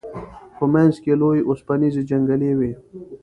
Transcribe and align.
په 0.57 0.65
منځ 0.73 0.93
کې 1.03 1.11
لوی 1.21 1.39
اوسپنیزې 1.49 2.01
جنګلې 2.09 2.51
وې. 2.59 2.71